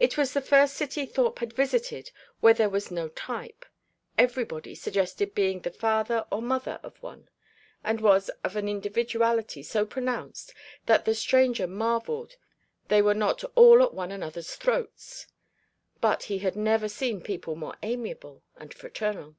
[0.00, 3.64] It was the first city Thorpe had visited where there was no type:
[4.18, 7.28] everybody suggested being the father or mother of one,
[7.84, 10.52] and was of an individuality so pronounced
[10.86, 12.38] that the stranger marvelled
[12.88, 15.28] they were not all at one another's throats.
[16.00, 19.36] But he had never seen people more amiable and fraternal.